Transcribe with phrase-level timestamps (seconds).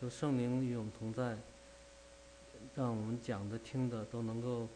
[0.00, 1.36] 求圣灵与我们同在，
[2.74, 4.66] 让我们讲的、听的都能够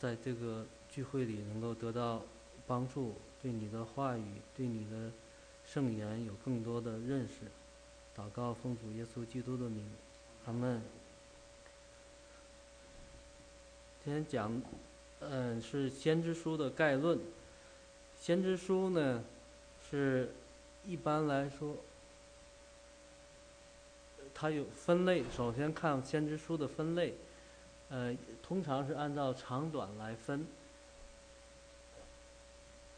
[0.00, 2.22] 在这个聚会里能够得到
[2.66, 4.24] 帮助，对你的话语、
[4.56, 5.12] 对你的
[5.64, 7.44] 圣言有更多的认识。
[8.16, 9.88] 祷告奉主耶稣基督的名，
[10.46, 10.82] 阿门。
[14.04, 14.60] 今天讲，
[15.20, 17.16] 嗯，是先知书的概论。
[18.18, 19.22] 先知书呢，
[19.88, 20.32] 是
[20.84, 21.76] 一般来说，
[24.38, 25.24] 它有分类。
[25.34, 27.14] 首先看先知书的分类，
[27.88, 30.46] 呃，通常是按照长短来分。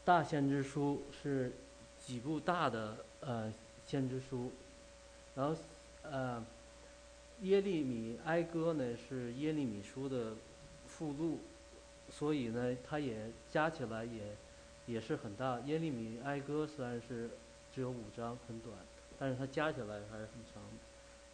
[0.05, 1.51] 大先知书是
[1.99, 3.51] 几部大的呃
[3.87, 4.51] 先知书，
[5.33, 5.55] 然后
[6.03, 6.45] 呃
[7.41, 10.33] 耶利米哀歌呢是耶利米书的
[10.85, 11.39] 附录，
[12.11, 14.21] 所以呢它也加起来也。
[14.87, 17.29] 也是很大，耶利米哀歌虽然是
[17.73, 18.75] 只有五章，很短，
[19.17, 20.61] 但是它加起来还是很长。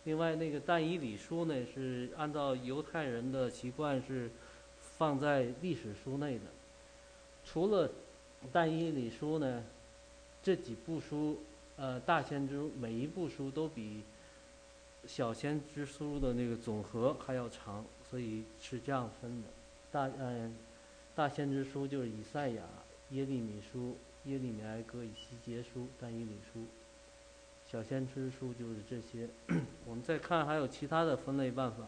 [0.07, 4.31] 另外，那个但以理书呢，是按照犹太人的习惯是
[4.79, 6.45] 放在历史书内的。
[7.43, 7.91] 除了
[8.49, 9.61] 但以理书呢，
[10.41, 11.39] 这几部书，
[11.75, 14.01] 呃，大先知每一部书都比
[15.05, 19.49] 小先知书的那个总和还要长，所以是这样分的。
[19.91, 20.55] 大嗯，
[21.13, 22.63] 大先知书就是以赛亚。
[23.09, 26.63] 耶利米书、耶利米哀歌、以西结书、但以理书、
[27.71, 29.27] 小先知书就是这些。
[29.85, 31.83] 我们再看还有其他的分类办法。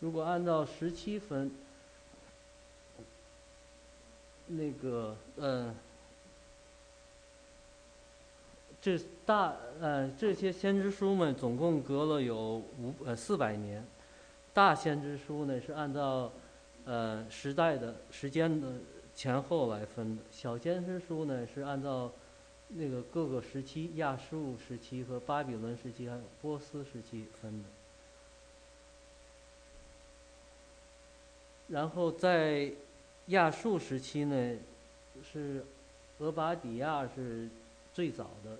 [0.00, 1.50] 如果按照十七分，
[4.46, 5.74] 那个呃，
[8.80, 13.84] 这大呃这些先知书们总共隔了有五呃四百年。
[14.52, 16.30] 大先知书呢是按照
[16.84, 18.68] 呃时代的时间的。
[19.16, 22.12] 前后来分的，小先知书呢是按照
[22.68, 27.68] 那个各个时期，亚述时期和巴比伦时期还有波斯时期分的。
[31.68, 32.72] 然后在
[33.26, 34.56] 亚述时期呢，
[35.32, 35.64] 是
[36.18, 37.48] 俄巴底亚是
[37.94, 38.58] 最早的，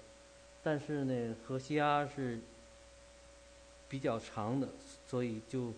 [0.63, 2.41] 但是呢，何西阿是
[3.89, 4.69] 比较长的，
[5.07, 5.73] 所以就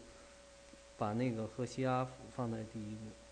[0.96, 3.27] 把那个何西阿放在第一步。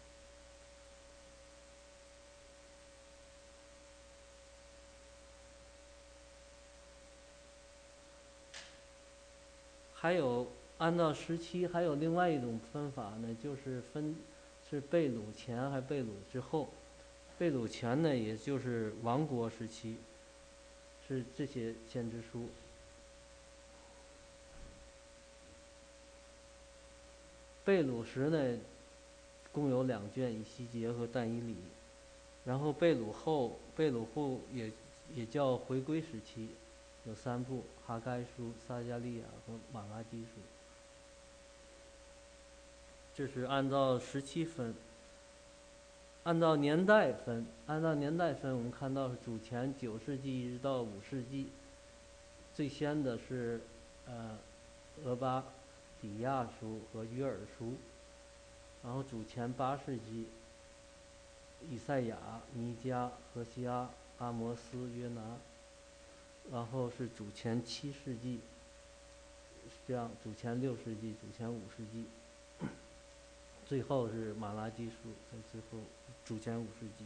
[10.06, 10.47] 还有
[10.78, 14.15] 按照时期，还有另外一种分法呢，就是分
[14.71, 16.69] 是贝鲁前还是贝鲁之后。
[17.37, 19.97] 贝鲁前呢，也就是王国时期，
[21.09, 22.49] 是这些先知书。
[27.65, 28.61] 贝鲁时呢，
[29.50, 31.56] 共有两卷，以西结和但以理。
[32.45, 34.71] 然后贝鲁后，贝鲁后也
[35.16, 36.50] 也叫回归时期。
[37.06, 40.41] 有三部：哈该书、撒加利亚和马拉基书。
[43.15, 44.75] 这是按照时期分，
[46.25, 47.47] 按照年代分。
[47.66, 51.49] 按照年代分，我们看到是主前九世纪一直到五世纪。
[52.55, 53.61] 最先的是
[54.06, 54.37] 呃，
[55.05, 55.45] 俄巴
[56.00, 57.75] 底亚书和约尔书。
[58.83, 60.27] 然后主前八世纪，
[61.71, 62.16] 以赛亚、
[62.53, 65.22] 尼加、和西阿、阿摩斯、约拿。
[66.53, 68.39] 然后是主前七世纪，
[69.69, 72.05] 是这样主前六世纪、主前五世纪，
[73.67, 74.93] 最后是马拉基书
[75.31, 75.84] 在最后
[76.25, 77.05] 主前五世纪。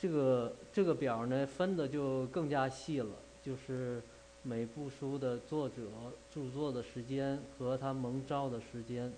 [0.00, 4.02] 这个这个表呢分的就更加细了，就是
[4.42, 5.88] 每部书的作者
[6.32, 9.12] 著作的时间和他蒙召的时间，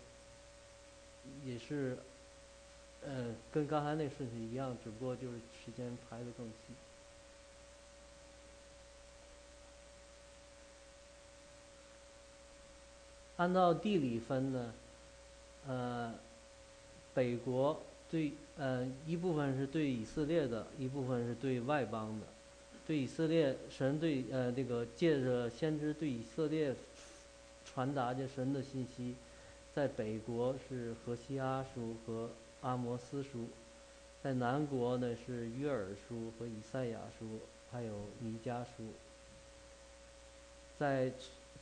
[1.44, 1.98] 也是。
[3.04, 5.34] 嗯，跟刚才那顺序一样，只不过就是
[5.64, 6.54] 时间排的更细。
[13.36, 14.72] 按照地理分呢，
[15.68, 16.14] 呃，
[17.14, 17.80] 北国
[18.10, 22.26] 对呃一部分是对以色列的，一部分是对外邦的。
[22.86, 26.74] 对以色列，神对呃这个借着先知对以色列
[27.64, 29.14] 传达这神的信息，
[29.74, 32.30] 在北国是何西阿书和。
[32.62, 33.48] 阿摩斯书，
[34.22, 38.92] 在南国呢是约尔书和以赛亚书，还有尼迦书。
[40.78, 41.12] 在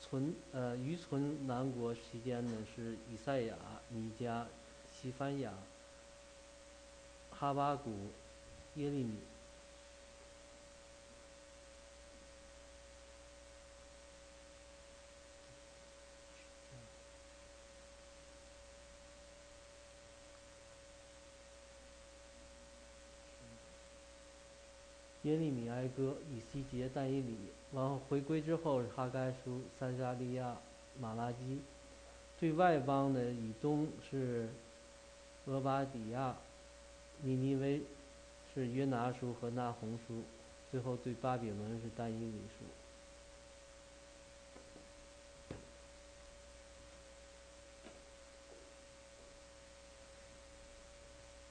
[0.00, 3.54] 存呃余存南国期间呢是以赛亚、
[3.90, 4.44] 尼迦、
[4.92, 5.52] 西番雅、
[7.30, 7.90] 哈巴谷、
[8.76, 9.18] 耶利米。
[25.24, 27.36] 耶利米哀歌，以西结但以理，
[27.74, 30.56] 然后回归之后是哈该书、撒加利亚、
[31.00, 31.60] 马拉基。
[32.38, 34.48] 对外邦的以东是
[35.46, 36.36] 俄巴底亚、
[37.22, 37.80] 尼尼微，
[38.54, 40.22] 是约拿书和那红书。
[40.70, 42.64] 最后对巴比伦是但以理书。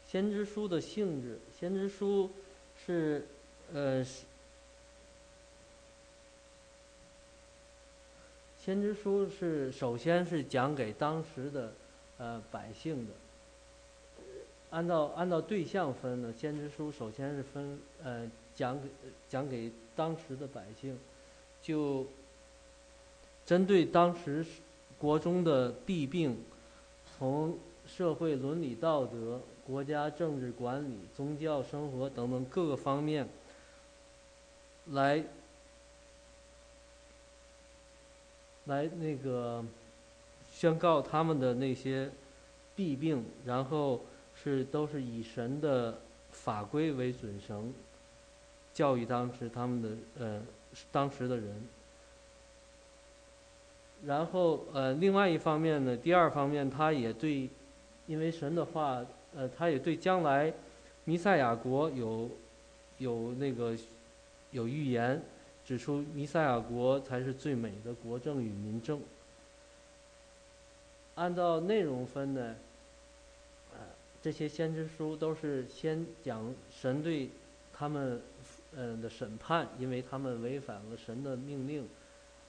[0.05, 2.29] 先知书的性质，先知书
[2.85, 3.25] 是
[3.71, 4.06] 呃。
[8.65, 11.74] 先知书是首先是讲给当时的
[12.18, 13.12] 呃百姓的，
[14.69, 18.88] 按照按照对象分呢，先知书首先是分呃讲给
[19.27, 20.98] 讲给当时的百姓，
[21.62, 22.07] 就
[23.45, 24.45] 针对当时
[24.98, 26.42] 国中的弊病，
[27.18, 33.27] 从社会伦理道德、国家政治管理、宗教生活等等各个方面
[34.91, 35.24] 来。
[38.68, 39.62] 来那个
[40.53, 42.09] 宣告他们的那些
[42.77, 44.00] 弊病，然后
[44.41, 46.00] 是都是以神的
[46.31, 47.74] 法规为准绳，
[48.74, 50.41] 教育当时他们的呃
[50.94, 51.68] 当时的人。
[54.06, 57.50] 然后呃另外一方面呢，第二方面他也对，
[58.07, 59.06] 因为神的话
[59.36, 60.53] 呃他也对将来
[61.03, 62.29] 弥赛亚国有
[62.97, 63.75] 有那个
[64.53, 65.21] 有预言。
[65.65, 69.01] 指出弥赛亚国才是最美的国政与民政。
[71.15, 72.55] 按照内容分呢，
[73.71, 73.79] 呃，
[74.21, 77.29] 这些先知书都是先讲神对
[77.71, 78.21] 他们
[78.75, 81.88] 嗯的审判，因为他们违反了神的命令。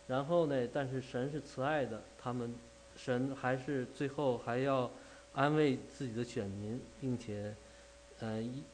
[0.08, 2.52] 然后呢，但是神是慈爱的，他们
[2.96, 4.90] 神还是最后还要
[5.34, 7.54] 安慰自己的选民，并且
[8.18, 8.64] 嗯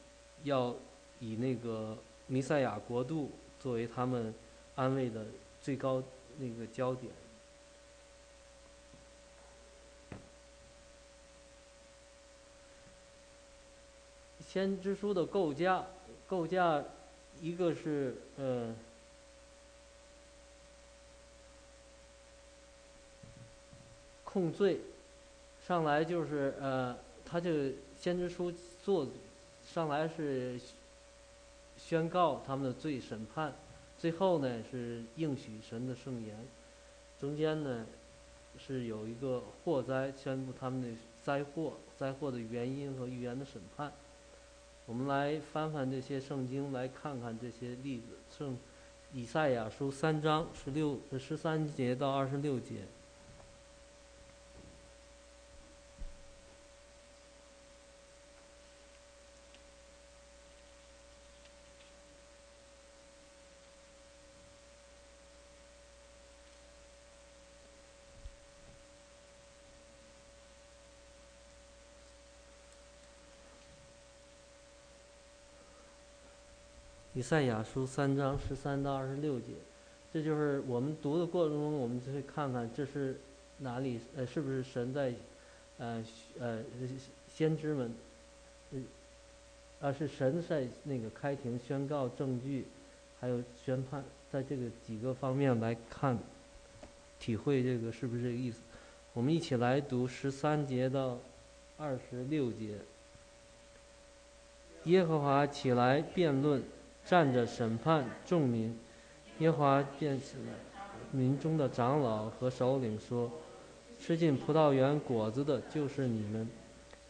[0.43, 0.75] 要
[1.19, 1.95] 以那个
[2.31, 3.29] 弥赛亚国度。
[3.61, 4.33] 作为他们
[4.73, 5.23] 安慰的
[5.61, 6.01] 最高
[6.39, 7.13] 那个焦点，
[14.47, 15.85] 先知书的构架，
[16.27, 16.83] 构架
[17.39, 18.73] 一个是呃
[24.23, 24.81] 控罪，
[25.67, 28.51] 上来就是呃，他这个先知书
[28.83, 29.07] 做
[29.71, 30.59] 上来是。
[31.83, 33.53] 宣告他们的罪审判，
[33.97, 36.37] 最后呢是应许神的圣言，
[37.19, 37.85] 中间呢
[38.57, 40.87] 是有一个祸灾，宣布他们的
[41.21, 43.91] 灾祸、灾祸的原因和预言的审判。
[44.85, 48.17] 我们来翻翻这些圣经，来看看这些例子。
[48.37, 48.57] 圣
[49.11, 52.85] 以赛亚书三章十六、十三节到二十六节。
[77.13, 79.47] 以赛亚书三章十三到二十六节，
[80.13, 83.19] 这就是我们读的过程中，我们就会看看这是
[83.57, 85.13] 哪里呃，是不是神在
[85.77, 86.01] 呃
[86.39, 86.63] 呃
[87.35, 87.93] 先知们，
[88.71, 88.79] 呃
[89.81, 92.65] 啊是神在那个开庭宣告证据，
[93.19, 96.17] 还有宣判，在这个几个方面来看，
[97.19, 98.61] 体会这个是不是这个意思？
[99.11, 101.19] 我们一起来读十三节到
[101.77, 102.77] 二十六节。
[104.85, 106.63] 耶和华起来辩论。
[107.05, 108.77] 站着审判众民，
[109.39, 110.53] 耶华便起来，
[111.11, 113.29] 民中的长老和首领说
[113.99, 116.45] ：“吃尽葡萄园果子的，就是你们；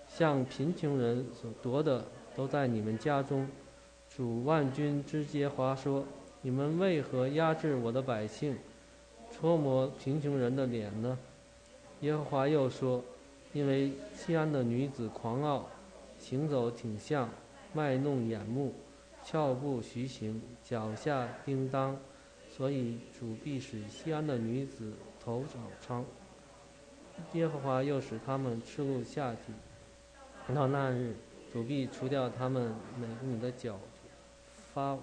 [0.07, 2.05] 向贫穷人所夺的，
[2.35, 3.47] 都在你们家中。”
[4.13, 6.05] 主万军之耶华说
[6.41, 8.57] ：“你们为何压制我的百姓，
[9.31, 11.17] 戳磨贫穷人的脸呢？”
[12.01, 13.03] 耶和华又说
[13.53, 15.67] ：“因为西安的女子狂傲，
[16.17, 17.29] 行走挺像，
[17.73, 18.73] 卖弄眼目。”
[19.23, 21.97] 翘步徐行，脚下叮当，
[22.49, 26.05] 所以主必使西安的女子头长疮。
[27.33, 29.53] 耶和华又使他们赤露下体。
[30.53, 31.15] 到那日，
[31.53, 33.79] 主必除掉他们美女的脚
[34.73, 34.97] 发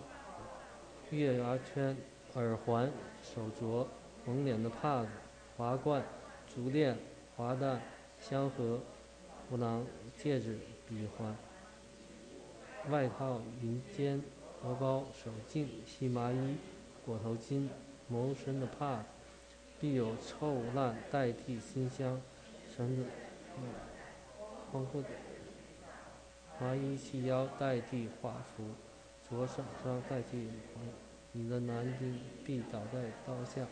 [1.10, 1.96] 月牙圈、
[2.34, 2.90] 耳环、
[3.22, 3.86] 手镯、
[4.26, 5.08] 蒙脸的帕子、
[5.56, 6.02] 华冠、
[6.52, 6.96] 足链、
[7.36, 7.80] 华带、
[8.20, 8.80] 香盒、
[9.48, 9.86] 胡囊、
[10.18, 10.58] 戒指、
[10.88, 11.34] 鼻环。
[12.90, 14.22] 外套、云肩、
[14.62, 16.56] 荷包、手巾、细麻衣、
[17.04, 17.68] 裹头巾、
[18.08, 19.04] 谋生的帕子，
[19.78, 22.20] 必有臭烂代替馨香，
[22.74, 23.04] 绳子、
[24.72, 25.08] 黄裤子、
[26.58, 28.64] 麻衣细腰代替华服，
[29.28, 30.82] 左手上戴起眼环，
[31.32, 33.66] 你的南军必倒在刀下，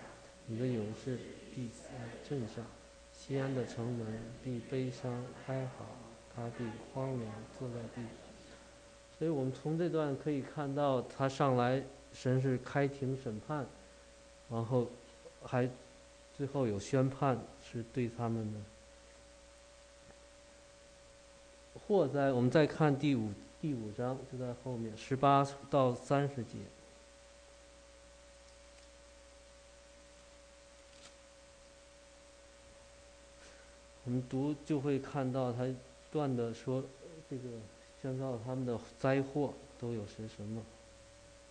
[0.45, 1.19] 你的勇士
[1.55, 2.65] 必死在阵上。
[3.13, 4.07] 西安的城门
[4.45, 5.87] 必悲伤哀嚎，
[6.35, 8.07] 他必荒凉坐在地。
[9.19, 11.83] 所以我们从这段可以看到，他上来
[12.13, 13.67] 神是开庭审判，
[14.51, 14.87] 然后
[15.43, 15.69] 还
[16.37, 18.61] 最后有宣判，是对他们的
[21.87, 22.31] 祸灾。
[22.31, 23.31] 我们再看第五
[23.61, 26.59] 第五章，就在后面十八到三十节。
[34.05, 35.67] 我们读就会看到他
[36.13, 36.85] 断的说，
[37.29, 37.43] 这个
[38.07, 40.63] 宣告他们的灾祸都有些什么？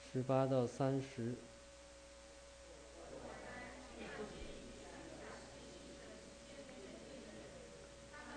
[0.10, 1.34] 十八到三十。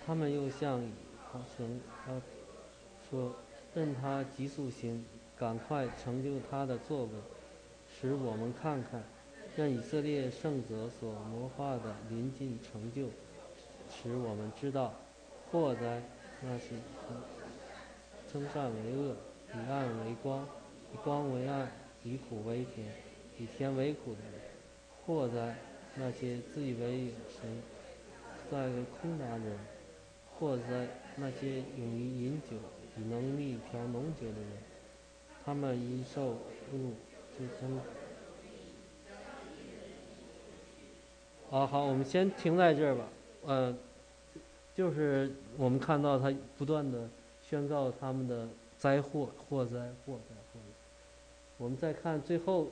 [0.05, 0.81] 他们又向
[1.33, 2.21] 他神他
[3.09, 3.33] 说
[3.73, 5.05] ：“任他急速行，
[5.39, 7.11] 赶快成就他的作为，
[8.01, 9.01] 使我们看看，
[9.57, 13.07] 让以色列圣者所谋划的临近成就。”
[13.89, 14.93] 使我们知道，
[15.53, 16.03] 祸灾
[16.43, 16.75] 那是
[18.31, 19.17] 称善为恶，
[19.55, 20.47] 以暗为光，
[20.93, 21.71] 以光为暗，
[22.05, 22.87] 以苦为甜，
[23.39, 24.41] 以甜为苦的人；
[25.05, 25.57] 祸灾
[25.95, 27.63] 那些自以为有神，
[28.51, 29.57] 在为空拿人；
[30.39, 32.57] 祸灾那些勇于饮酒，
[32.97, 34.51] 以能力调浓酒的人。
[35.45, 36.39] 他们因受
[36.71, 36.93] 辱，
[37.39, 37.81] 就称。
[41.49, 43.09] 好好，我们先停在这儿吧。
[43.47, 43.79] 嗯。
[44.77, 47.09] 就是我们看到他不断的
[47.49, 50.61] 宣告他们的灾祸祸灾祸灾祸灾。
[51.57, 52.69] 我们再看最后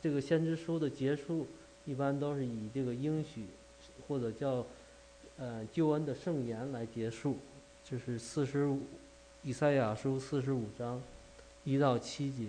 [0.00, 1.46] 这个先知书的结束，
[1.84, 3.46] 一般都是以这个应许
[4.06, 4.64] 或者叫
[5.36, 7.36] 呃救恩的圣言来结束，
[7.84, 8.80] 就是四十五
[9.42, 11.02] 以赛亚书四十五章
[11.64, 12.46] 一到七节。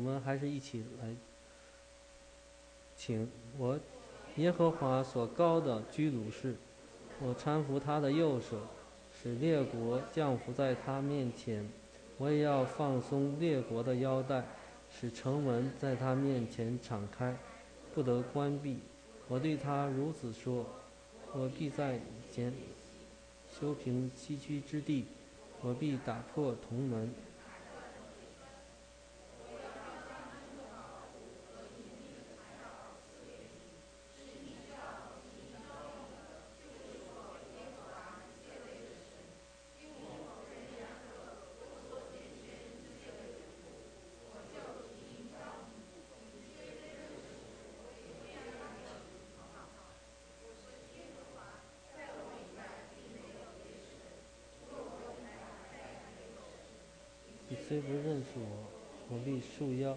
[0.00, 1.14] 我们还是一起来，
[2.96, 3.28] 请
[3.58, 3.78] 我
[4.36, 6.54] 耶和华所高的居鲁士，
[7.20, 8.56] 我搀扶他的右手，
[9.12, 11.66] 使列国降服在他面前；
[12.16, 14.42] 我也要放松列国的腰带，
[14.90, 17.36] 使城门在他面前敞开，
[17.94, 18.78] 不得关闭。
[19.28, 20.64] 我对他如此说：
[21.34, 22.54] 我必在以前
[23.52, 25.04] 修平崎岖之地，
[25.60, 27.12] 我必打破铜门。
[57.70, 58.66] 虽不认识我，
[59.10, 59.96] 我必束腰，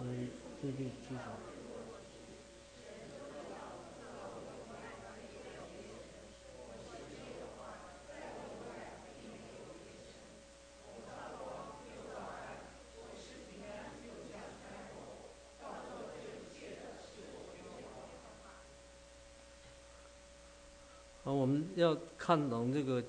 [0.00, 0.28] 嗯，
[0.60, 1.20] 自立自守。
[21.22, 23.04] 啊，我们要看懂这个。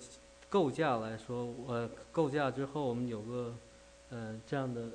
[0.50, 3.56] 构架来说，我构架之后，我们有个，
[4.10, 4.90] 嗯，这样的，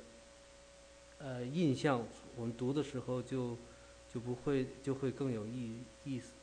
[1.19, 3.55] 呃，印象，我们读的时候就，
[4.13, 6.33] 就不会就会更有意意思。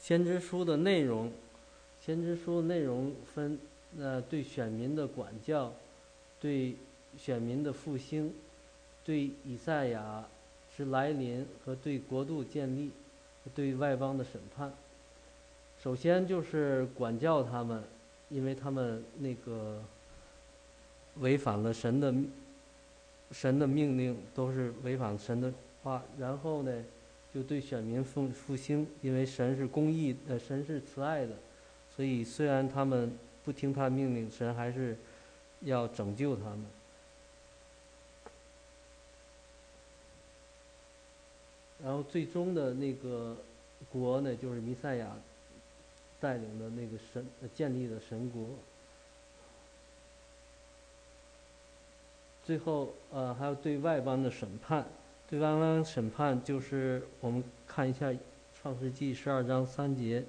[0.00, 1.32] 先知书的内容，
[2.00, 3.58] 先知书内容分，
[3.98, 5.72] 呃，对选民的管教，
[6.40, 6.76] 对
[7.18, 8.32] 选民的复兴，
[9.04, 10.24] 对以赛亚。
[10.78, 12.92] 是来临和对国度建立，
[13.52, 14.72] 对外邦的审判。
[15.82, 17.82] 首先就是管教他们，
[18.28, 19.82] 因为他们那个
[21.16, 22.14] 违反了神的
[23.32, 26.00] 神的命令，都是违反神的话。
[26.16, 26.84] 然后呢，
[27.34, 31.32] 就对选民复复兴，因为神是公义，呃，神是慈爱的，
[31.96, 33.12] 所以虽然他们
[33.44, 34.96] 不听他命令，神还是
[35.62, 36.64] 要拯救他们。
[41.82, 43.36] 然后最终的那个
[43.90, 45.16] 国呢，就是弥赛亚
[46.20, 48.44] 带领的那个神建立的神国。
[52.44, 54.86] 最后，呃，还有对外邦的审判，
[55.28, 58.10] 对外邦审判就是我们看一下
[58.60, 60.24] 《创世纪》十二章三节。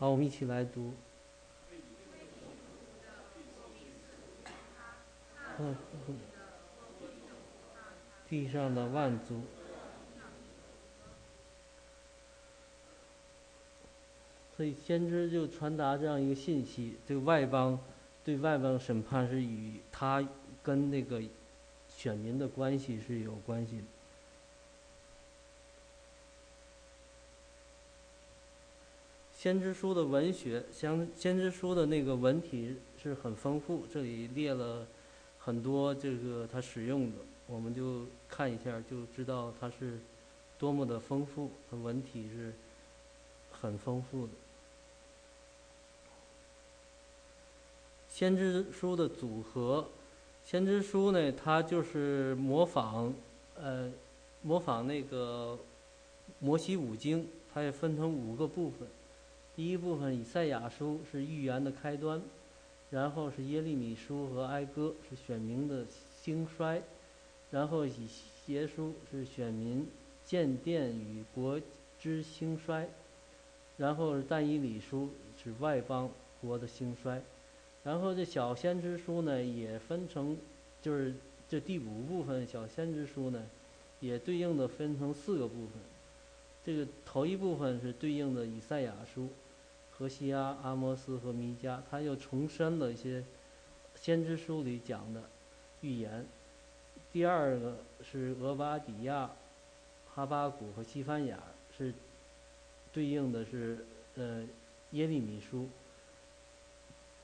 [0.00, 0.94] 好，我们一起来读。
[8.26, 9.42] 地上的万族。
[14.56, 17.78] 所以先知就传达这样一个信息：这个外邦
[18.24, 20.26] 对外邦审判是与他
[20.62, 21.22] 跟那个
[21.90, 23.84] 选民的关系是有关系的。
[29.40, 34.86] 先知书的文学，先先知书的那个文体是很丰富，这里列了
[35.38, 37.16] 很多这个他使用的，
[37.46, 39.98] 我们就看一下就知道它是
[40.58, 42.52] 多么的丰富，它文体是
[43.50, 44.32] 很丰富的。
[48.10, 49.88] 先知书的组合，
[50.44, 53.14] 先知书呢，它就是模仿，
[53.54, 53.90] 呃，
[54.42, 55.58] 模仿那个
[56.40, 58.86] 摩西五经，它也分成五个部分。
[59.60, 62.22] 第一部分以赛亚书是预言的开端，
[62.88, 65.84] 然后是耶利米书和哀歌是选民的
[66.22, 66.82] 兴衰，
[67.50, 69.86] 然后以邪书是选民
[70.24, 71.60] 建殿与国
[72.00, 72.88] 之兴衰，
[73.76, 75.10] 然后是但以理书
[75.44, 76.08] 是外邦
[76.40, 77.20] 国的兴衰。
[77.84, 80.38] 然后这小先知书呢，也分成，
[80.80, 81.14] 就是
[81.50, 83.44] 这第五部分小先知书呢，
[84.00, 85.72] 也对应的分成四个部分。
[86.64, 89.28] 这个头一部分是对应的以赛亚书，
[90.00, 93.22] 何西阿、阿摩斯和弥迦，他又重申了一些
[93.94, 95.22] 先知书里讲的
[95.82, 96.24] 预言。
[97.12, 99.30] 第二个是俄巴底亚、
[100.14, 101.38] 哈巴谷和西番雅，
[101.76, 101.92] 是
[102.94, 104.42] 对应的是呃
[104.92, 105.68] 耶利米书。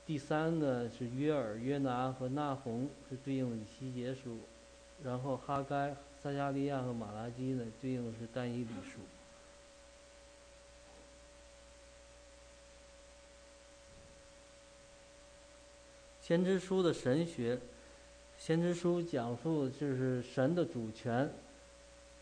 [0.05, 4.37] 第三个是约尔、约拿和纳洪，是对应的以西结书；
[5.03, 8.99] 然后哈该、撒加利亚和马拉基呢，对应的是单一理书。
[16.27, 17.57] 先知书的神学，
[18.37, 21.31] 先知书讲述就是神的主权，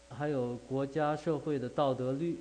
[0.10, 2.38] 还有国家社会的道德律，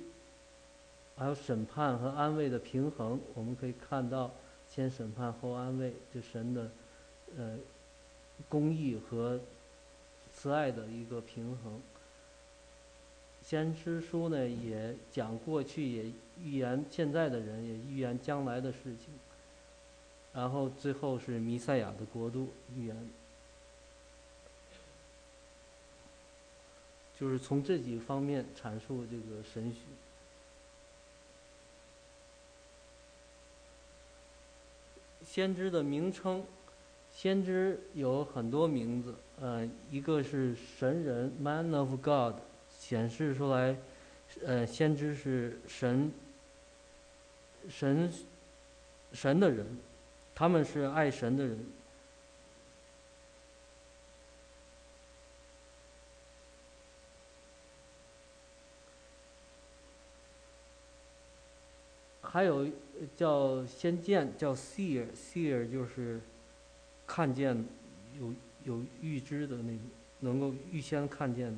[1.17, 4.29] 还有审判和安慰的平衡，我们可以看到。
[4.69, 6.69] 先审判后安慰，就神的，
[7.35, 7.57] 呃，
[8.47, 9.39] 公义和
[10.35, 11.81] 慈爱的一个平衡。
[13.41, 16.11] 先知书呢，也讲过去，也
[16.43, 19.11] 预言现在的人，也预言将来的事情。
[20.35, 23.09] 然后最后是弥赛亚的国度预言，
[27.17, 29.77] 就是从这几个方面阐述这个神学。
[35.25, 36.45] 先知的名称，
[37.13, 42.35] 先知有很多名字，呃，一个是神人 （Man of God），
[42.77, 43.75] 显示出来，
[44.45, 46.11] 呃，先知是神，
[47.69, 48.13] 神，
[49.13, 49.65] 神的人，
[50.35, 51.65] 他们是爱神的人。
[62.21, 62.67] 还有
[63.15, 66.19] 叫先见，叫 seer，seer 就是
[67.07, 67.65] 看见，
[68.19, 68.33] 有
[68.65, 69.79] 有预知的那种，
[70.19, 71.57] 能够预先看见的。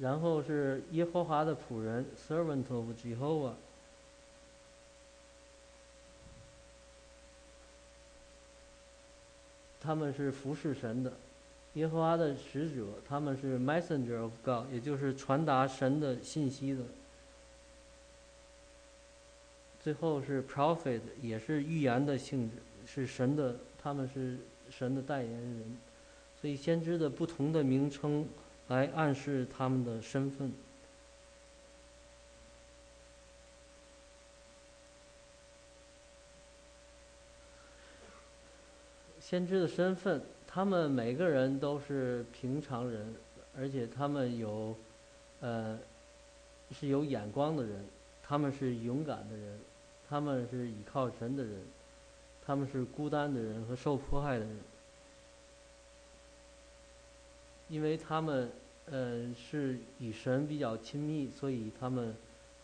[0.00, 3.54] 然后是耶和华的仆人，servant of Jehovah，
[9.86, 11.12] 他们是服侍神的，
[11.74, 16.82] 耶和华的使者，他们是 messenger of God，也就是传达神的信息的。
[19.80, 24.36] 最后是 prophet，也是预言的性质，是神的，他们是
[24.68, 25.76] 神的代言人，
[26.40, 28.26] 所以先知的不同的名称
[28.66, 30.50] 来暗示他们的身份。
[39.28, 43.12] 先知的身份，他们每个人都是平常人，
[43.58, 44.72] 而且他们有，
[45.40, 45.76] 呃，
[46.70, 47.84] 是有眼光的人，
[48.22, 49.58] 他们是勇敢的人。
[50.08, 51.60] 他们是倚靠神的人，
[52.46, 54.56] 他们是孤单的人和受迫害的人，
[57.68, 58.48] 因为他们，
[58.88, 62.14] 呃，是与神比较亲密，所以他们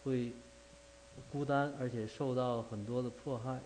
[0.05, 0.31] 会
[1.33, 3.59] 孤单，而且受到很多的迫害。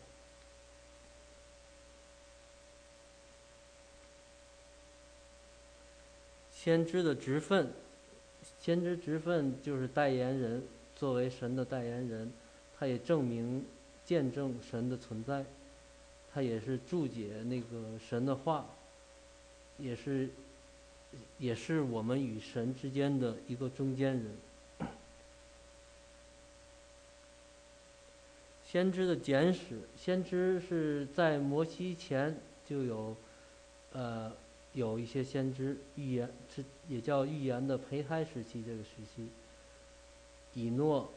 [6.67, 7.71] 先知的职分，
[8.61, 10.61] 先知职分就是代言人，
[10.97, 12.29] 作为神的代言人。
[12.77, 13.65] 他也证明、
[14.05, 15.45] 见证神的存在，
[16.35, 18.67] 他也是注解那个神的话，
[19.79, 20.29] 也是，
[21.39, 24.27] 也是我们与神之间的一个中间人。
[28.67, 32.37] 先知的简史，先知是在摩西前
[32.69, 33.17] 就有，
[33.93, 34.33] 呃，
[34.77, 39.27] 有一些先知预言，这也叫预言的胚胎时期这个时期。
[40.53, 41.11] 以诺、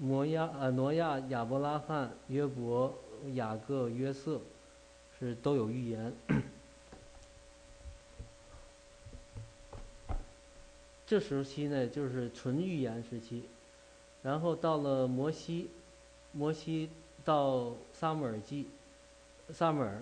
[0.00, 2.94] 摩亚、呃挪亚、亚伯拉罕、约伯、
[3.34, 4.40] 雅各、约瑟，
[5.18, 6.12] 是都有预言。
[11.04, 13.42] 这时期呢，就是纯预言时期。
[14.22, 15.70] 然后到了摩西，
[16.30, 16.90] 摩西
[17.24, 18.68] 到撒母耳记，
[19.52, 20.00] 撒母耳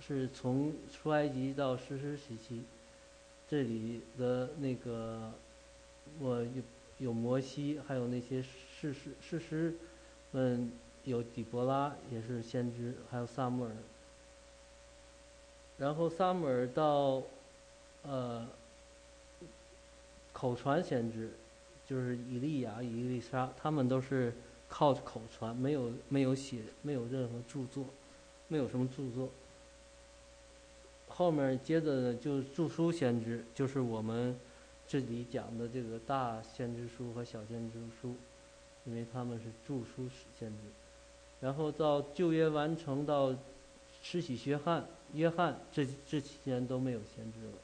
[0.00, 2.62] 是从出埃及到实施时期，
[3.48, 5.32] 这里的那个
[6.18, 6.62] 我有
[6.98, 9.74] 有摩西，还有那些事实事实
[10.32, 10.72] 们
[11.04, 13.72] 有底波拉也是先知，还有撒母耳。
[15.78, 17.22] 然后撒母耳到
[18.02, 18.48] 呃
[20.32, 21.30] 口传先知。
[21.86, 24.32] 就是以利亚、以利沙，他们都是
[24.68, 27.84] 靠口传，没有没有写，没有任何著作，
[28.46, 29.28] 没有什么著作。
[31.20, 34.34] 后面接着呢就著书先知，就是我们
[34.88, 38.16] 这里讲的这个大先知书和小先知书，
[38.86, 40.56] 因为他们是著书先知。
[41.42, 43.36] 然后到旧约完成到
[44.02, 47.58] 施洗约翰，约翰这这期间都没有先知了。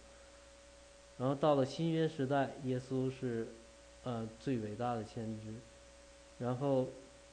[1.17, 3.49] 然后到了新约时代，耶稣是。
[4.09, 5.53] 呃，最伟大的先知，
[6.39, 6.87] 然后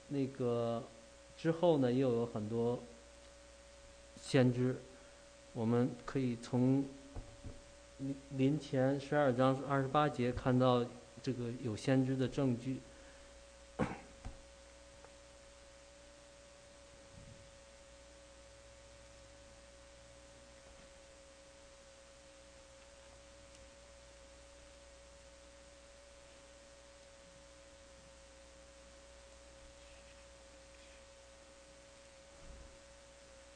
[0.08, 0.82] 那个
[1.38, 2.80] 之后呢，又有很多
[4.20, 4.76] 先知，
[5.54, 6.84] 我们可以从
[8.32, 10.84] 临前十二章二十八节看到
[11.22, 12.80] 这个有先知的证据。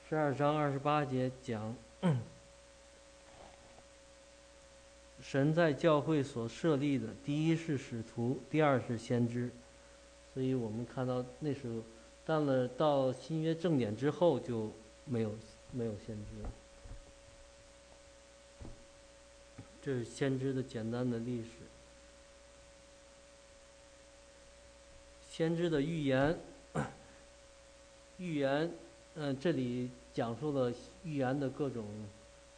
[0.09, 1.75] 十二章二十八节讲，
[5.21, 9.49] 神在教会所设立的第一是使徒，第二是先知，
[10.33, 11.83] 所以我们看到那时候，
[12.25, 14.71] 到了到新约正典之后就
[15.03, 15.35] 没有
[15.73, 16.49] 没有先知了。
[19.81, 21.49] 这是先知的简单的历史，
[25.29, 26.39] 先知的预言，
[28.17, 28.71] 预言。
[29.19, 30.71] 嗯，这里讲述了
[31.03, 31.83] 预言的各种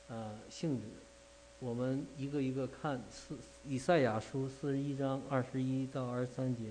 [0.09, 0.83] 呃性质，
[1.59, 3.01] 我们一个一个看。
[3.09, 6.63] 四以赛亚书四十一章二十一到二十三节，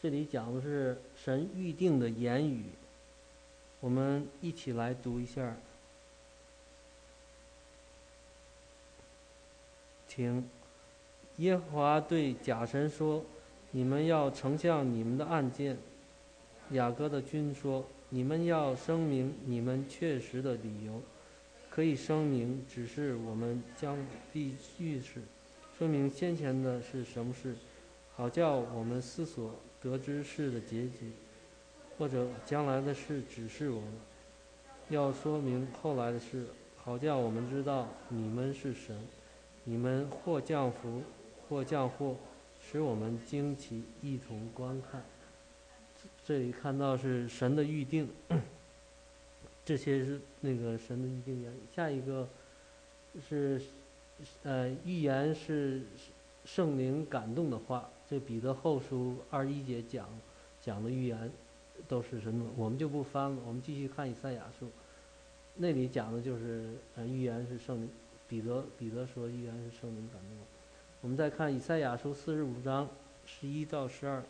[0.00, 2.66] 这里讲的是神预定的言语。
[3.80, 5.56] 我们一起来读一下，
[10.06, 10.46] 请
[11.38, 13.24] 耶和华对假神说
[13.72, 15.78] ：“你们要呈向你们的案件。”
[16.72, 21.00] 雅各的君说：“你们要声明你们确实的理由，
[21.70, 23.96] 可以声明，只是我们将
[24.30, 25.22] 必须是
[25.78, 27.56] 说明先前的是什么事，
[28.14, 31.12] 好叫我们思索得知事的结局。”
[32.00, 33.92] 或者将来的事指示我们，
[34.88, 36.46] 要说明后来的事，
[36.78, 38.98] 好叫我们知道你们是神，
[39.64, 41.02] 你们或降福，
[41.46, 42.16] 或降祸，
[42.58, 45.02] 使我们惊奇，一同观看。
[46.24, 48.08] 这里看到是神的预定，
[49.62, 51.52] 这些是那个神的预定言。
[51.76, 52.26] 下一个
[53.28, 53.60] 是
[54.42, 55.82] 呃预言是
[56.46, 60.08] 圣灵感动的话，这彼得后书二一节讲
[60.62, 61.30] 讲的预言。
[61.88, 62.50] 都是什么？
[62.56, 64.70] 我们就不翻了，我们继续看以赛亚书，
[65.56, 67.90] 那里讲的就是呃预言是圣灵，
[68.28, 70.38] 彼得彼得说预言是圣灵感动。
[71.00, 72.88] 我们再看以赛亚书四十五章
[73.26, 74.22] 十一到十二，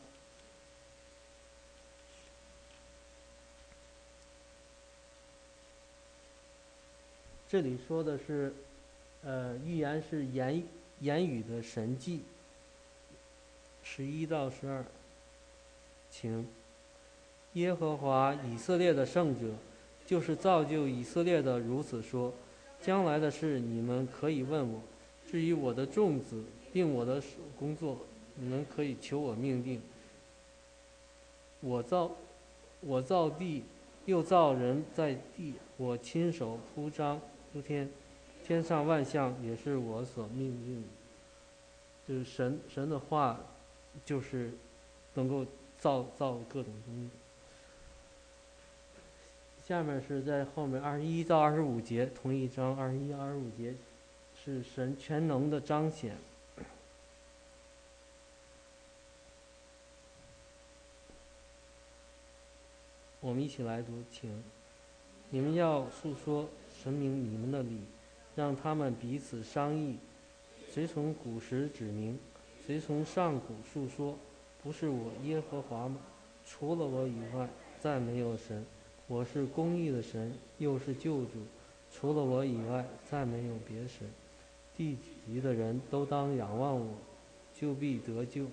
[7.49, 8.55] 这里说的是
[9.23, 10.63] 呃预言是言
[11.01, 12.23] 言语的神迹，
[13.83, 14.85] 十一到十二，
[16.11, 16.47] 请。
[17.55, 19.49] 耶和华以色列的圣者，
[20.07, 22.33] 就是造就以色列的，如此说：
[22.81, 24.81] 将来的事你们可以问我；
[25.29, 27.21] 至于我的众子，并我的
[27.59, 27.99] 工作，
[28.37, 29.83] 你们可以求我命定。
[31.61, 32.11] 我造，
[32.81, 33.65] 我造地，
[34.07, 37.21] 又造人在地，我亲手铺张
[37.53, 37.91] 铺天，
[38.47, 40.85] 天上万象也是我所命令。
[42.09, 43.39] 就是神神的话，
[44.05, 44.53] 就是
[45.15, 45.45] 能够
[45.79, 47.11] 造造各种东西。
[49.71, 53.73] 下面是在后面二十一到二十五节，同一章二十一、二十五节
[54.35, 56.17] 是神全能的彰显。
[63.21, 64.43] 我们一起来读，请
[65.29, 66.49] 你们要诉说
[66.83, 67.83] 神明你们的理，
[68.35, 69.99] 让他们彼此商议。
[70.69, 72.19] 谁从古时指明？
[72.67, 74.19] 谁从上古述说？
[74.65, 76.01] 不是我耶和华吗？
[76.45, 77.49] 除了我以外，
[77.81, 78.67] 再没有神。
[79.11, 81.31] 我是公义的神，又是救主。
[81.93, 84.09] 除了我以外，再没有别神。
[84.77, 84.97] 地
[85.27, 86.95] 级的人都当仰望我，
[87.53, 88.47] 就必得救，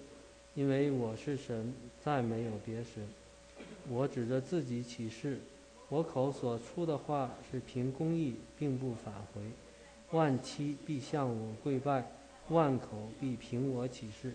[0.55, 1.71] 因为我是神，
[2.03, 3.07] 再没有别神。
[3.87, 5.37] 我指着自己起誓，
[5.89, 9.41] 我口所出的话是凭公义，并不返回。
[10.09, 12.03] 万妻必向我跪拜，
[12.49, 12.87] 万口
[13.21, 14.33] 必凭我起誓。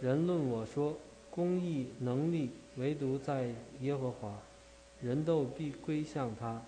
[0.00, 0.96] 人论我说
[1.28, 4.38] 公义能力，唯独在耶和华，
[5.02, 6.62] 人都必归向他。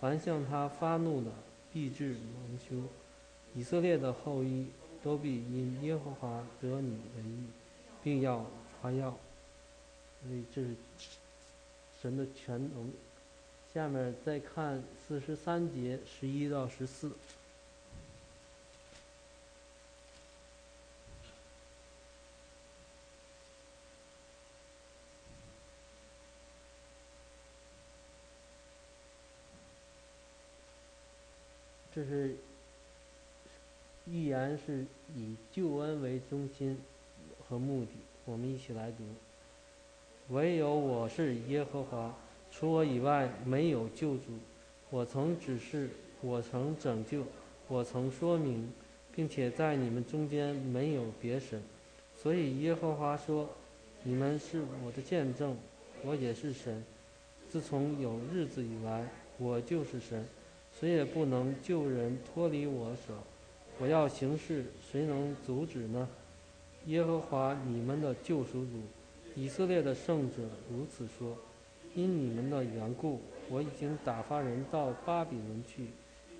[0.00, 1.30] 凡向他发怒的，
[1.72, 2.16] 必致
[2.48, 2.88] 蒙羞。
[3.54, 4.66] 以色列的后裔
[5.02, 7.46] 都必因耶和华得你为意，
[8.02, 8.44] 并要
[8.80, 9.16] 夸耀。
[10.22, 10.74] 所以这是。
[12.02, 12.92] 神的全能。
[13.72, 17.10] 下面再看四十三节十一到十四，
[31.96, 32.36] 这是
[34.04, 34.84] 预言是
[35.16, 36.76] 以救恩为中心
[37.48, 37.92] 和目的。
[38.26, 38.98] 我们一起来读。
[40.28, 42.14] 唯有我是耶和华，
[42.50, 44.24] 除我以外没有救主。
[44.90, 45.88] 我曾指示，
[46.20, 47.24] 我曾拯救，
[47.66, 48.70] 我曾说明，
[49.10, 51.62] 并且在你们中间没有别神。
[52.14, 53.48] 所以耶和华说
[54.04, 55.56] ：“你们是我的见证，
[56.04, 56.84] 我也是神。
[57.48, 60.26] 自从有日子以来，我就是神，
[60.78, 63.14] 谁也不能救人脱离我手。
[63.78, 66.08] 我要行事，谁能阻止呢？
[66.86, 68.70] 耶和华你们的救赎主。”
[69.34, 70.36] 以色列的圣者
[70.70, 71.36] 如此说
[71.94, 75.88] ：“因你们的缘故，我已经打发人到巴比伦去，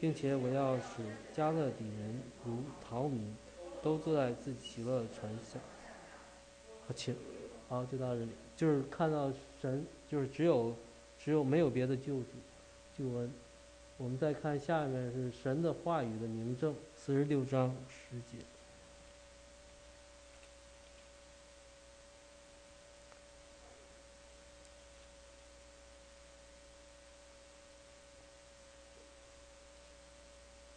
[0.00, 1.02] 并且我要使
[1.34, 3.34] 加勒底人如逃民，
[3.82, 5.60] 都坐在自己的船上。”
[6.88, 7.14] 好，请，
[7.68, 8.28] 好，就到这里。
[8.56, 10.74] 就是看到神，就是只有，
[11.18, 12.26] 只有没有别的救主，
[12.96, 13.30] 救恩。
[13.98, 18.44] 我们再看下面是神的话语的明证，四十六章十节。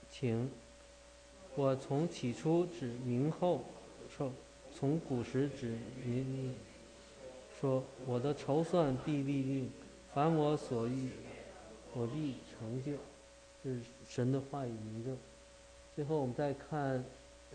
[0.10, 0.50] 请，
[1.56, 3.64] 我从起初指明后，
[4.74, 6.56] 从古时指明，
[7.60, 9.72] 说我的筹算必立定，
[10.14, 11.12] 凡我所欲，
[11.94, 12.94] 我必成就。
[13.64, 15.18] 这是神的话语明证。
[15.96, 17.04] 最后我们再看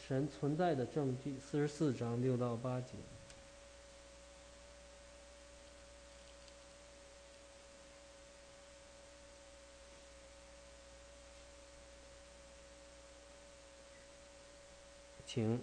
[0.06, 2.88] 神存在的证据，四十四章六到八节。
[15.26, 15.58] 请，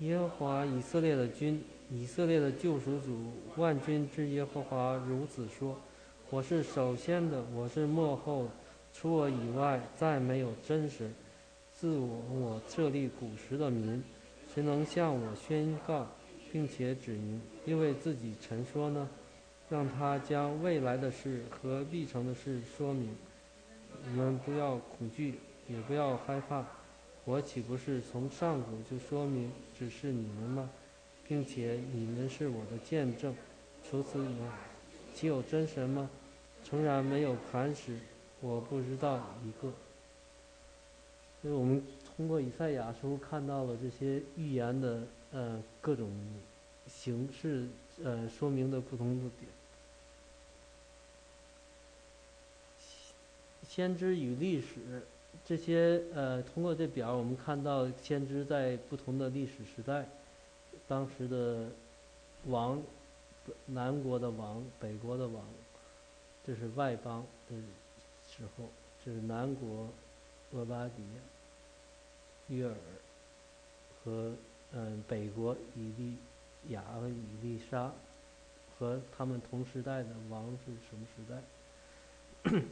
[0.00, 5.78] 耶和华以色列的君，以色列的救赎主，万军之耶和华如此说：
[6.30, 8.48] 我是首先的，我是幕后，
[8.94, 11.12] 除我以外再没有真神。
[11.74, 14.02] 自我我设立古时的民，
[14.54, 16.06] 谁能向我宣告，
[16.52, 19.06] 并且指明，因为自己陈说呢？
[19.68, 23.10] 让他将未来的事和必成的事说明。
[24.06, 25.34] 你们不要恐惧，
[25.66, 26.64] 也不要害怕。
[27.24, 30.70] 我岂不是从上古就说明只是你们吗？
[31.26, 33.34] 并且你们是我的见证。
[33.82, 34.46] 除此以外，
[35.12, 36.08] 岂有真神吗？
[36.62, 37.96] 诚然没有磐石，
[38.44, 39.72] 我不知道一个。
[41.40, 41.82] 所以我们
[42.14, 45.02] 通过以赛亚书看到了这些预言的
[45.32, 46.10] 呃各种
[46.86, 47.66] 形式
[48.02, 49.50] 呃说明的不同的点。
[53.66, 55.02] 先知与历史。
[55.44, 60.06] 这些呃，通过这表，我们看到先知在不同的历史时代，
[60.86, 61.66] 当时的
[62.46, 62.80] 王，
[63.66, 65.44] 南国的王，北国的王，
[66.46, 67.56] 这是外邦的
[68.36, 68.68] 时候，
[69.04, 69.88] 这是南国，
[70.52, 71.20] 俄巴底亚、
[72.48, 72.74] 约尔
[74.02, 74.32] 和
[74.72, 76.16] 嗯北国以利
[76.72, 77.92] 亚和以利沙，
[78.78, 82.62] 和他们同时代的王是什么时代？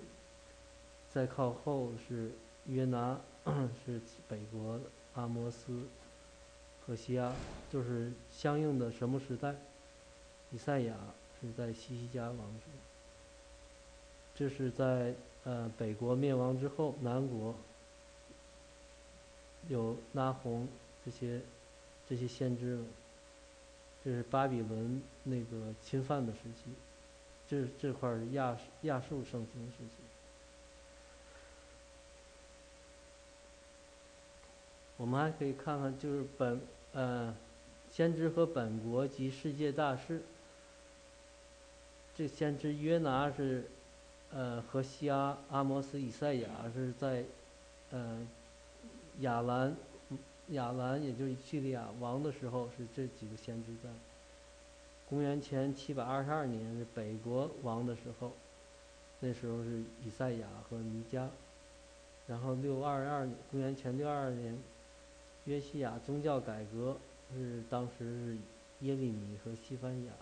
[1.12, 2.31] 再靠后是。
[2.66, 3.20] 约拿
[3.85, 4.79] 是北国
[5.14, 5.83] 阿摩斯，
[6.87, 7.35] 和西亚
[7.72, 9.57] 就是相应的什么时代？
[10.53, 10.94] 以赛亚
[11.40, 12.66] 是在西西家王时。
[14.37, 15.12] 这是在
[15.44, 17.55] 呃北国灭亡之后，南国
[19.68, 20.68] 有拉红
[21.05, 21.40] 这些
[22.09, 22.87] 这些先知们，
[24.05, 26.70] 这是巴比伦那个侵犯的时期，
[27.48, 29.94] 这这块是亚亚述盛行时期。
[34.96, 36.61] 我们还可以看看，就是本
[36.92, 37.35] 呃
[37.90, 40.22] 先知和本国及世界大事。
[42.14, 43.68] 这先知约拿是
[44.35, 47.25] 呃和西阿、阿摩斯、以赛亚是在
[47.90, 48.27] 呃
[49.21, 49.77] 亚兰
[50.49, 53.88] 亚兰，也就是叙利亚王的时候，是这几个先知在。
[55.09, 58.33] 公元前七百二十二年是北国王的时候，
[59.21, 61.29] 那时候是以赛亚和弥迦。
[62.27, 64.59] 然后六二二年公元前六二二年，
[65.45, 66.97] 约西亚宗教改革
[67.35, 68.37] 是当时是
[68.81, 70.12] 耶利米和西番雅。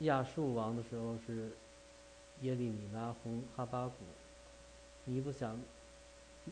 [0.00, 1.50] 亚述王的时候是
[2.42, 3.94] 耶利米、拉红、哈巴谷、
[5.04, 5.60] 尼布想、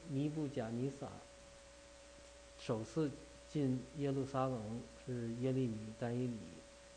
[0.09, 1.09] 尼布贾尼撒。
[2.61, 3.11] 首次
[3.53, 6.37] 进耶路撒冷是耶利米、但以里，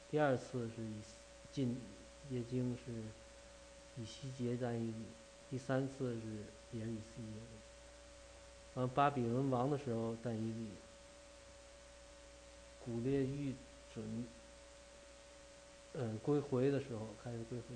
[0.09, 0.83] 第二次是
[1.51, 1.79] 进
[2.29, 2.91] 耶京是
[3.97, 4.93] 以西结、但以里，
[5.49, 6.21] 第三次是
[6.77, 8.79] 也是以西结。
[8.79, 10.67] 完巴比伦王的时候，但以里、
[12.85, 13.53] 古列玉
[13.93, 14.25] 准。
[15.93, 17.75] 嗯，归回的时候开始归回，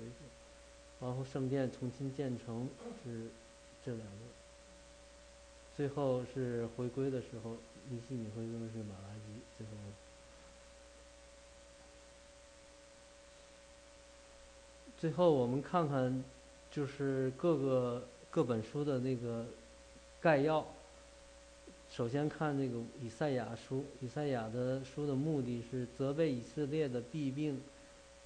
[1.00, 2.68] 然后圣殿重新建成
[3.04, 3.26] 是
[3.84, 4.24] 这两个，
[5.76, 7.56] 最后是回归的时候，
[7.90, 9.72] 尼西米回归是马拉基，最后。
[14.98, 16.24] 最后我们看看，
[16.70, 19.44] 就是各个各本书的那个
[20.20, 20.66] 概要。
[21.90, 27.60] 首先看那个以赛亚书，以赛亚的书的目的是责备以色列的弊病。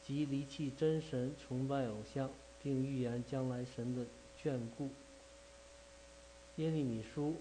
[0.02, 2.30] 即离弃真神，崇拜偶像，
[2.62, 4.04] 并预言将来神的
[4.42, 4.88] 眷顾。
[6.56, 7.36] 耶利米书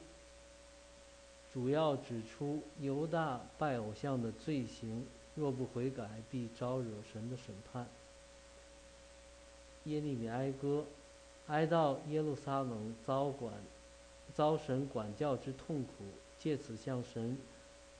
[1.54, 5.06] 主要指出犹大拜偶像的罪行，
[5.36, 7.88] 若不悔改，必招惹神的审判。
[9.86, 10.86] 耶利米哀歌，
[11.48, 13.54] 哀悼耶路撒冷遭管
[14.36, 16.06] 遭神管教之痛苦，
[16.40, 17.38] 借此向神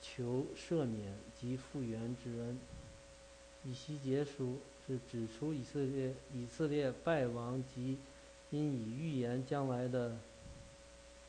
[0.00, 2.58] 求赦免及复原之恩。
[3.64, 4.58] 以西结书
[4.90, 7.96] 是指出以色列以色列败亡及
[8.50, 10.16] 因以预言将来的，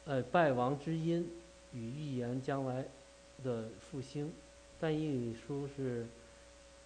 [0.06, 1.30] 呃败亡之因
[1.72, 2.86] 与预言将来
[3.44, 4.34] 的复兴，
[4.80, 6.08] 但以理书是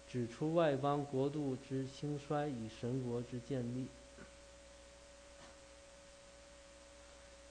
[0.06, 3.86] 指出外邦国度之兴衰与神国之建立。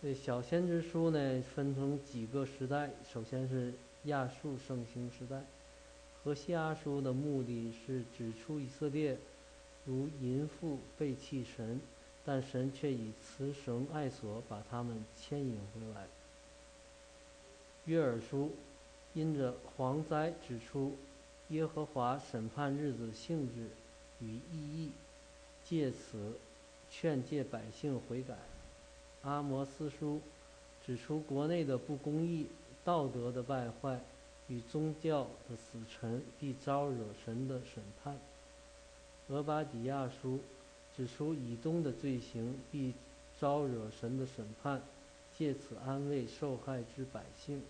[0.04, 5.42] 这小先知书呢分成几个时代，首先是亚述盛行时代。
[6.26, 9.16] 和西阿书的目的是指出以色列
[9.86, 11.80] 如淫妇背弃神，
[12.26, 16.08] 但神却以慈绳爱索把他们牵引回来。
[17.86, 18.52] 约珥书
[19.14, 20.98] 因着蝗灾指出
[21.50, 23.70] 耶和华审判日子性质
[24.20, 24.90] 与意义，
[25.64, 26.34] 借此
[26.90, 28.34] 劝诫百姓悔改。
[29.22, 30.20] 阿摩斯书
[30.84, 32.48] 指出国内的不公义、
[32.84, 34.00] 道德的败坏。
[34.48, 38.18] 与宗教的死沉必招惹神的审判。
[39.30, 40.40] 俄巴底亚书
[40.96, 42.94] 指出以东的罪行必
[43.40, 44.82] 招惹神的审判，
[45.36, 47.62] 借此安慰受害之百姓。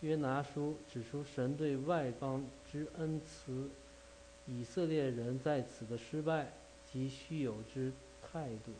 [0.00, 3.70] 约拿书指出神对外邦之恩慈，
[4.46, 6.52] 以色列人在此的失败
[6.92, 7.92] 及虚有之
[8.30, 8.72] 态度。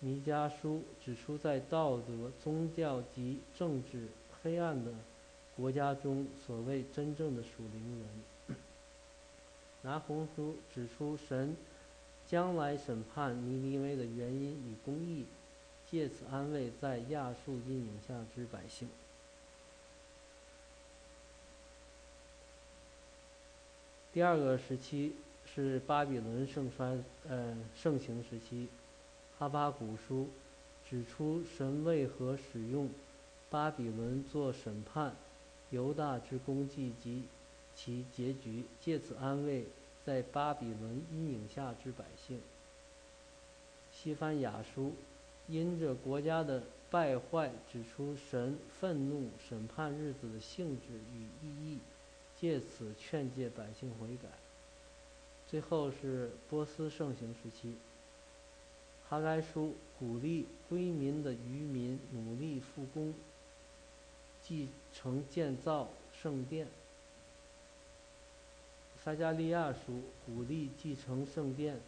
[0.00, 4.08] 弥迦书指出在道德、宗教及政治
[4.42, 4.92] 黑暗的。
[5.58, 7.98] 国家中所谓真正的属灵
[8.46, 8.56] 人，
[9.82, 11.56] 拿红书指出神
[12.28, 15.26] 将来审判尼尼微的原因与公义，
[15.90, 18.88] 借此安慰在亚述阴影下之百姓。
[24.12, 25.16] 第二个时期
[25.52, 26.98] 是巴比伦盛衰
[27.28, 28.68] 呃盛行时期，
[29.40, 30.28] 哈巴古书
[30.88, 32.88] 指出神为何使用
[33.50, 35.16] 巴比伦做审判。
[35.70, 37.24] 犹大之功绩及
[37.74, 39.66] 其结局，借此安慰
[40.04, 42.40] 在巴比伦阴影下之百姓。
[43.92, 44.92] 西番雅书
[45.46, 51.78] 因着国家的败坏，指出神愤怒审判日子的性质与意义，
[52.40, 54.28] 借此劝诫百姓悔改。
[55.46, 57.76] 最后是波斯盛行时期，
[59.08, 63.14] 哈该书鼓励归民的渔民努力复工。
[64.42, 66.66] 继承建造圣殿，
[69.04, 71.80] 撒加利亚书鼓励继承圣殿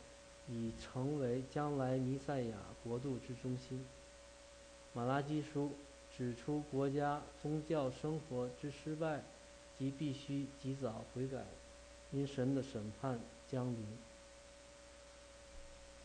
[0.49, 3.85] 已成为将来弥赛亚国度之中心。
[4.93, 5.73] 马拉基书
[6.17, 9.23] 指出国家宗教生活之失败，
[9.79, 11.45] 即必须及早悔改，
[12.13, 13.87] 因神的审判将临。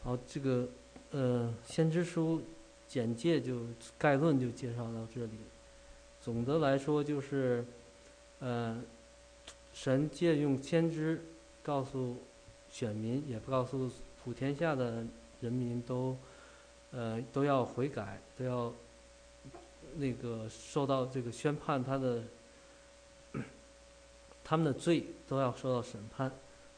[0.04, 0.70] 好，这个
[1.12, 2.42] 呃，先知书
[2.88, 3.62] 简介就
[3.98, 5.32] 概论就介绍到这里。
[6.26, 7.64] 总的来说就是，
[8.40, 8.82] 呃，
[9.76, 11.24] 神借用先知
[11.62, 12.18] 告诉
[12.72, 13.92] 选民，也不告诉
[14.24, 15.06] 普天下的
[15.40, 16.18] 人民都，
[16.90, 18.74] 呃，都要悔改，都要
[19.98, 22.24] 那个受到这个宣判，他的
[24.44, 26.32] 他们的罪都要受到审判。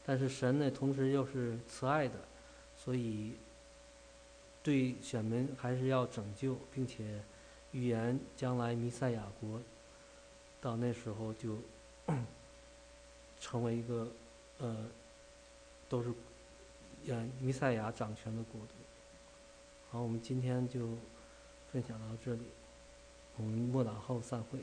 [0.04, 2.16] 但是神呢，同时又是慈爱的。
[2.76, 3.32] 所以，
[4.62, 7.22] 对选民还是要拯救，并且
[7.72, 9.60] 预言将来弥赛亚国
[10.60, 11.56] 到那时候就
[13.40, 14.10] 成为一个
[14.58, 14.86] 呃，
[15.88, 16.12] 都是
[17.06, 18.68] 呃弥赛亚掌权的国度。
[19.90, 20.88] 好，我们今天就
[21.72, 22.42] 分享到这里，
[23.36, 24.58] 我们莫打后散会。